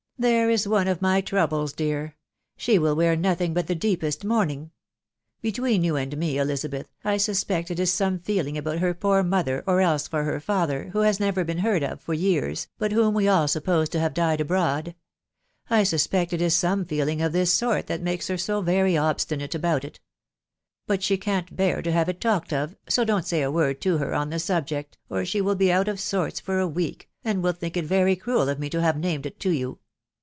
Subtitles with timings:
[0.31, 2.15] "There is one of my troubles, my dear;
[2.55, 4.69] she *£U wear nothing but the deepest mounting.
[5.41, 9.81] .Between yen and me, Elisabeth/ 1 suspect it is some feeling about her ponr:«a#tber> or
[9.81, 12.67] else for her father, who has never been beard af far *f&m%.
[12.77, 14.93] but whom we all suppose to hare died abroad,—
[15.71, 19.99] I isnnjisrt it is some feeling of this sort that makes ner soivery^betiBjAe about it.
[20.85, 24.13] But she can't bear to hare it talkecLef, *© jietr't say a word to her
[24.13, 27.75] on the subject, or she will be outkiff aorta, far a weelc, and will think
[27.75, 29.79] it very cruel of me to have named it *» you.